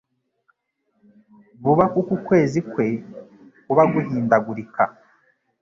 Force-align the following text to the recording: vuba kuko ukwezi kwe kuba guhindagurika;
vuba 1.63 1.85
kuko 1.93 2.11
ukwezi 2.19 2.59
kwe 2.71 2.87
kuba 3.65 3.83
guhindagurika; 3.93 4.83